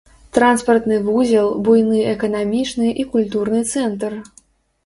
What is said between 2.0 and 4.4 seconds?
эканамічны і культурны цэнтр.